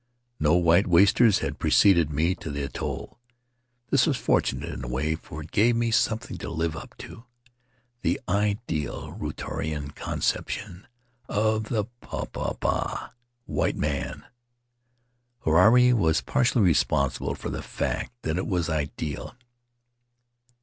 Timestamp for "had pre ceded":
1.45-2.09